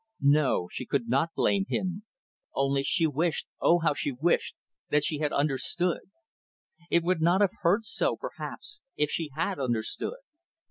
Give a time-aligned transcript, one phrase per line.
[0.33, 2.05] No, she could not blame him
[2.55, 4.55] only only she wished oh how she wished
[4.89, 6.09] that she had understood.
[6.89, 10.17] It would not have hurt so, perhaps, if she had understood.